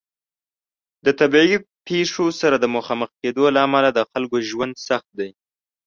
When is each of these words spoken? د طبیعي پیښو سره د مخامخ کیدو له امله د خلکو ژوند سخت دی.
د 1.05 1.07
طبیعي 1.19 1.57
پیښو 1.87 2.25
سره 2.41 2.55
د 2.59 2.65
مخامخ 2.75 3.09
کیدو 3.21 3.45
له 3.55 3.59
امله 3.67 3.89
د 3.93 3.99
خلکو 4.11 4.37
ژوند 4.49 4.73
سخت 4.87 5.09
دی. 5.19 5.29